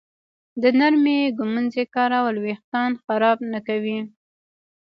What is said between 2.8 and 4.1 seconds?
خراب نه کوي.